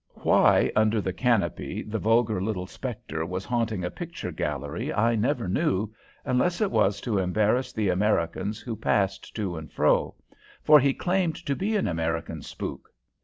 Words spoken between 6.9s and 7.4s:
to